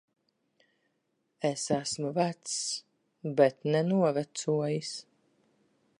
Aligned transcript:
Es 1.49 1.65
esmu 1.75 2.11
vecs. 2.17 2.57
Bet 3.41 3.71
ne 3.77 3.85
novecojis. 3.93 4.93